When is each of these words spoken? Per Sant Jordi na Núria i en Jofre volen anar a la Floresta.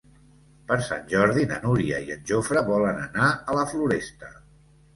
Per 0.71 0.77
Sant 0.85 1.03
Jordi 1.11 1.43
na 1.51 1.59
Núria 1.67 2.01
i 2.07 2.11
en 2.17 2.25
Jofre 2.31 2.65
volen 2.73 2.99
anar 3.05 3.31
a 3.37 3.61
la 3.61 3.69
Floresta. 3.77 4.35